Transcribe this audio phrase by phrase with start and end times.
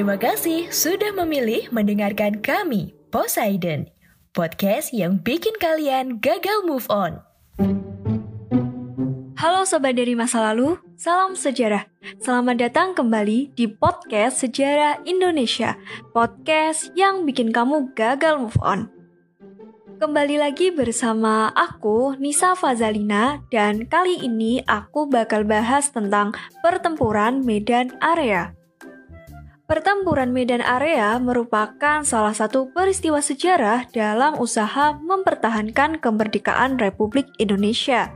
[0.00, 3.84] Terima kasih sudah memilih mendengarkan kami, Poseidon.
[4.32, 7.20] Podcast yang bikin kalian gagal move on.
[9.36, 11.84] Halo sobat dari masa lalu, salam sejarah.
[12.16, 15.76] Selamat datang kembali di podcast Sejarah Indonesia,
[16.16, 18.88] podcast yang bikin kamu gagal move on.
[20.00, 26.32] Kembali lagi bersama aku, Nisa Fazalina, dan kali ini aku bakal bahas tentang
[26.64, 28.56] pertempuran Medan Area.
[29.70, 38.10] Pertempuran Medan Area merupakan salah satu peristiwa sejarah dalam usaha mempertahankan kemerdekaan Republik Indonesia.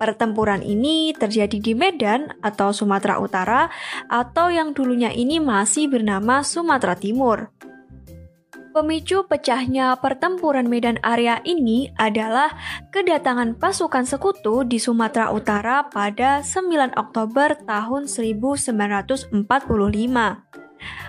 [0.00, 3.68] Pertempuran ini terjadi di Medan atau Sumatera Utara
[4.08, 7.52] atau yang dulunya ini masih bernama Sumatera Timur.
[8.72, 12.56] Pemicu pecahnya pertempuran Medan Area ini adalah
[12.88, 19.32] kedatangan pasukan sekutu di Sumatera Utara pada 9 Oktober tahun 1945.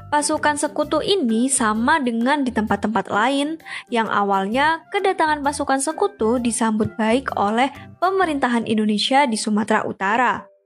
[0.08, 3.60] Pasukan sekutu ini sama dengan di tempat-tempat lain
[3.92, 7.68] yang awalnya kedatangan pasukan sekutu disambut baik oleh
[8.00, 10.57] pemerintahan Indonesia di Sumatera Utara.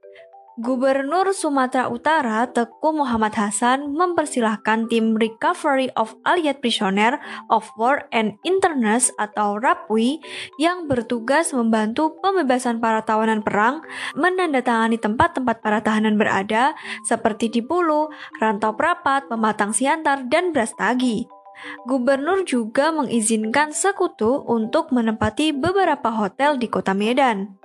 [0.62, 7.18] Gubernur Sumatera Utara Teku Muhammad Hasan mempersilahkan tim Recovery of Allied Prisoner
[7.50, 10.22] of War and Internees atau RAPWI
[10.62, 13.82] yang bertugas membantu pembebasan para tawanan perang
[14.14, 21.26] menandatangani tempat-tempat para tahanan berada seperti di Bulu, Rantau Prapat, Pematang Siantar, dan Brastagi.
[21.90, 27.61] Gubernur juga mengizinkan sekutu untuk menempati beberapa hotel di kota Medan.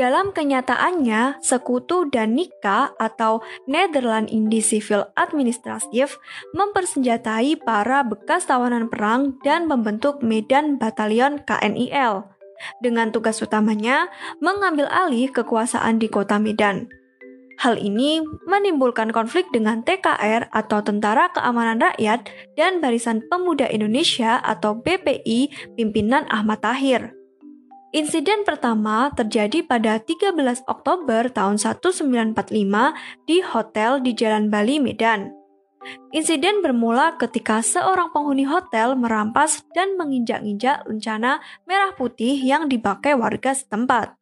[0.00, 6.16] Dalam kenyataannya, sekutu dan Nika atau Netherlands Indie Civil Administrative
[6.56, 12.24] mempersenjatai para bekas tawanan perang dan membentuk Medan Batalion KNIL
[12.80, 14.08] dengan tugas utamanya
[14.40, 16.88] mengambil alih kekuasaan di kota Medan.
[17.60, 22.24] Hal ini menimbulkan konflik dengan TKR atau Tentara Keamanan Rakyat
[22.56, 27.19] dan Barisan Pemuda Indonesia atau BPI pimpinan Ahmad Tahir.
[27.90, 32.54] Insiden pertama terjadi pada 13 Oktober tahun 1945
[33.26, 35.34] di hotel di Jalan Bali, Medan.
[36.14, 43.58] Insiden bermula ketika seorang penghuni hotel merampas dan menginjak-injak lencana merah putih yang dipakai warga
[43.58, 44.14] setempat.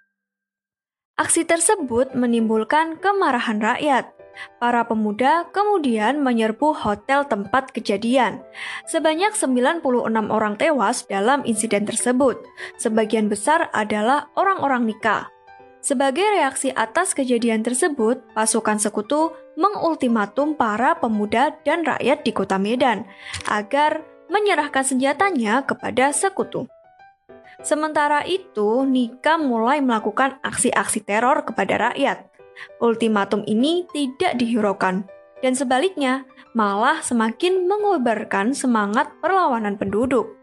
[1.20, 4.17] Aksi tersebut menimbulkan kemarahan rakyat.
[4.59, 8.43] Para pemuda kemudian menyerbu hotel tempat kejadian.
[8.91, 9.82] Sebanyak 96
[10.31, 12.43] orang tewas dalam insiden tersebut.
[12.78, 15.31] Sebagian besar adalah orang-orang nikah.
[15.78, 23.06] Sebagai reaksi atas kejadian tersebut, pasukan sekutu mengultimatum para pemuda dan rakyat di kota Medan
[23.47, 26.66] agar menyerahkan senjatanya kepada sekutu.
[27.59, 32.27] Sementara itu, Nika mulai melakukan aksi-aksi teror kepada rakyat.
[32.78, 35.06] Ultimatum ini tidak dihiraukan,
[35.42, 36.26] dan sebaliknya
[36.56, 40.38] malah semakin mengobarkan semangat perlawanan penduduk.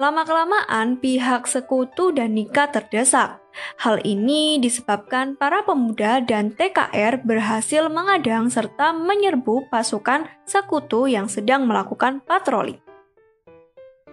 [0.00, 3.42] Lama-kelamaan pihak sekutu dan Nika terdesak.
[3.80, 11.68] Hal ini disebabkan para pemuda dan TKR berhasil mengadang serta menyerbu pasukan sekutu yang sedang
[11.68, 12.85] melakukan patroli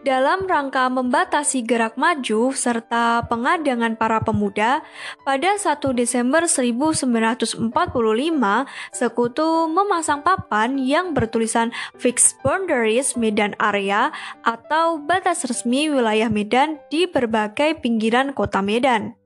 [0.03, 4.83] dalam rangka membatasi gerak maju serta pengadangan para pemuda,
[5.23, 7.73] pada 1 Desember 1945,
[8.91, 14.11] Sekutu memasang papan yang bertulisan Fixed Boundaries Medan Area
[14.43, 19.22] atau batas resmi wilayah Medan di berbagai pinggiran kota Medan.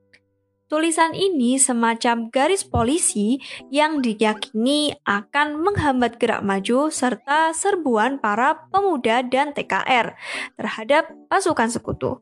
[0.67, 3.39] Tulisan ini semacam garis polisi
[3.71, 10.19] yang diyakini akan menghambat gerak maju serta serbuan para pemuda dan TKR
[10.59, 12.19] terhadap pasukan sekutu.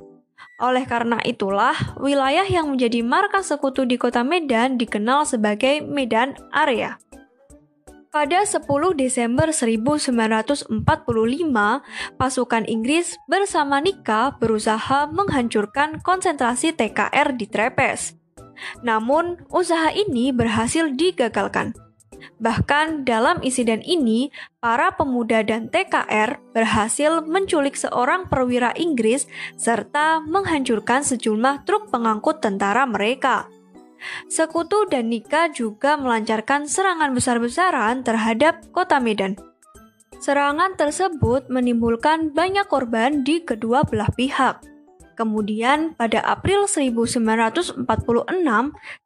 [0.62, 7.02] Oleh karena itulah, wilayah yang menjadi markas sekutu di kota Medan dikenal sebagai Medan Area.
[8.14, 8.62] Pada 10
[8.94, 10.70] Desember 1945,
[12.16, 18.25] pasukan Inggris bersama Nika berusaha menghancurkan konsentrasi TKR di Trepes.
[18.84, 21.76] Namun, usaha ini berhasil digagalkan.
[22.36, 31.06] Bahkan dalam insiden ini, para pemuda dan TKR berhasil menculik seorang perwira Inggris serta menghancurkan
[31.06, 33.48] sejumlah truk pengangkut tentara mereka.
[34.28, 39.40] Sekutu dan Nika juga melancarkan serangan besar-besaran terhadap kota Medan.
[40.20, 44.75] Serangan tersebut menimbulkan banyak korban di kedua belah pihak.
[45.16, 47.88] Kemudian pada April 1946,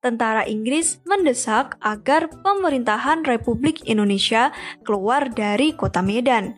[0.01, 4.49] tentara Inggris mendesak agar pemerintahan Republik Indonesia
[4.81, 6.57] keluar dari kota Medan.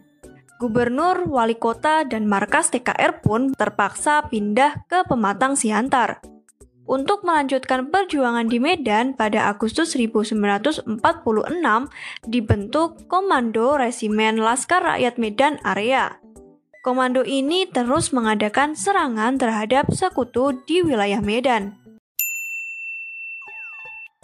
[0.55, 6.21] Gubernur, wali kota, dan markas TKR pun terpaksa pindah ke Pematang Siantar.
[6.85, 11.01] Untuk melanjutkan perjuangan di Medan pada Agustus 1946
[12.29, 16.20] dibentuk Komando Resimen Laskar Rakyat Medan Area.
[16.81, 21.77] Komando ini terus mengadakan serangan terhadap sekutu di wilayah Medan.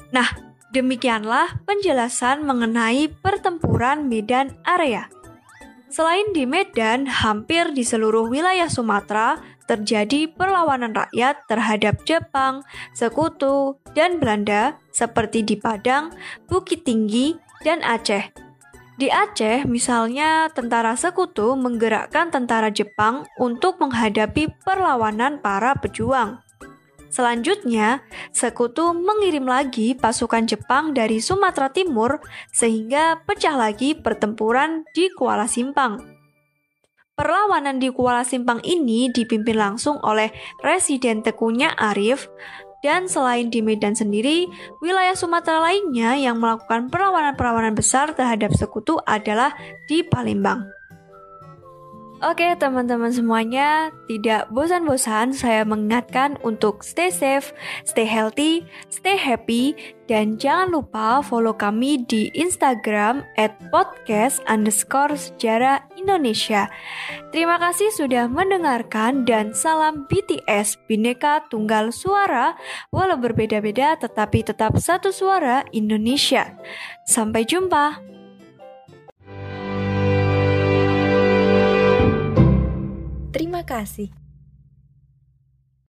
[0.09, 0.25] Nah,
[0.73, 5.05] demikianlah penjelasan mengenai pertempuran Medan Area.
[5.93, 9.37] Selain di Medan, hampir di seluruh wilayah Sumatera
[9.69, 12.65] terjadi perlawanan rakyat terhadap Jepang,
[12.97, 16.09] Sekutu, dan Belanda seperti di Padang,
[16.49, 18.46] Bukit Tinggi, dan Aceh.
[18.97, 26.41] Di Aceh, misalnya, tentara Sekutu menggerakkan tentara Jepang untuk menghadapi perlawanan para pejuang.
[27.13, 28.01] Selanjutnya,
[28.33, 32.17] Sekutu mengirim lagi pasukan Jepang dari Sumatera Timur
[32.49, 36.01] sehingga pecah lagi pertempuran di Kuala Simpang.
[37.13, 40.33] Perlawanan di Kuala Simpang ini dipimpin langsung oleh
[40.65, 42.29] Residen Tekunya Arif
[42.85, 44.45] dan selain di Medan sendiri,
[44.79, 49.53] wilayah Sumatera lainnya yang melakukan perlawanan-perlawanan besar terhadap sekutu adalah
[49.89, 50.69] di Palembang.
[52.17, 57.53] Oke teman-teman semuanya, tidak bosan-bosan saya mengingatkan untuk stay safe,
[57.85, 59.77] stay healthy, stay happy,
[60.09, 66.65] dan jangan lupa follow kami di Instagram at podcast underscore sejarah Indonesia.
[67.29, 72.57] Terima kasih sudah mendengarkan dan salam BTS Bineka Tunggal Suara,
[72.89, 76.49] walau berbeda-beda tetapi tetap satu suara Indonesia.
[77.05, 78.16] Sampai jumpa.
[83.57, 84.13] Terima kasih.